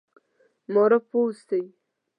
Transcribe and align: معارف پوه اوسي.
معارف 0.73 1.03
پوه 1.11 1.23
اوسي. 1.29 1.61